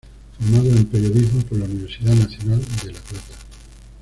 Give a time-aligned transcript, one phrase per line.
[0.39, 3.35] Formado en periodismo por la Universidad Nacional de La Plata.